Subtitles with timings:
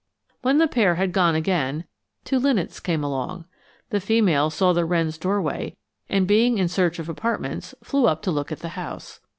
[0.41, 1.85] When the pair had gone again,
[2.25, 3.45] two linnets came along.
[3.91, 5.77] The female saw the wren's doorway,
[6.09, 9.19] and being in search of apartments flew up to look at the house.